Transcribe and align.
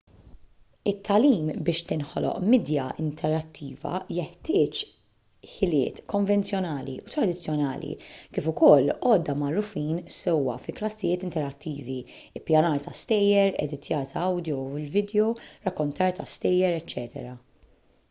it-tagħlim 0.91 1.49
biex 1.65 1.83
tinħoloq 1.89 2.45
midja 2.53 2.83
interattiva 3.01 3.97
jeħtieġ 4.19 4.79
ħiliet 5.51 5.99
konvenzjonali 6.13 6.95
u 7.03 7.11
tradizzjonali 7.15 7.89
kif 8.39 8.47
ukoll 8.53 8.89
għodda 8.95 9.35
magħrufin 9.43 9.99
sewwa 10.15 10.55
fi 10.65 10.75
klassijiet 10.79 11.25
interattivi 11.29 11.97
ippjanar 12.41 12.79
ta’ 12.87 12.95
stejjer 13.03 13.53
editjar 13.67 14.09
tal-awdjo 14.15 14.57
u 14.65 14.75
l-vidjow 14.81 15.29
rakkontar 15.69 16.17
ta’ 16.21 16.27
stejjer 16.37 16.79
eċċ. 16.81 17.35